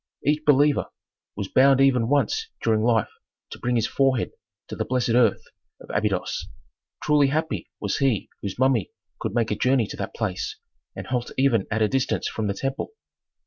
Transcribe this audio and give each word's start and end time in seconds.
Each 0.25 0.43
believer 0.43 0.87
was 1.35 1.47
bound 1.47 1.79
even 1.79 2.07
once 2.07 2.47
during 2.63 2.81
life 2.81 3.11
to 3.51 3.59
bring 3.59 3.75
his 3.75 3.85
forehead 3.85 4.31
to 4.69 4.75
the 4.75 4.83
blessed 4.83 5.09
earth 5.11 5.43
of 5.79 5.91
Abydos. 5.93 6.47
Truly 7.03 7.27
happy 7.27 7.69
was 7.79 7.97
he 7.99 8.27
whose 8.41 8.57
mummy 8.57 8.89
could 9.19 9.35
make 9.35 9.51
a 9.51 9.55
journey 9.55 9.85
to 9.85 9.97
that 9.97 10.15
place 10.15 10.55
and 10.95 11.05
halt 11.05 11.29
even 11.37 11.67
at 11.69 11.83
a 11.83 11.87
distance 11.87 12.27
from 12.27 12.47
the 12.47 12.55
temple. 12.55 12.93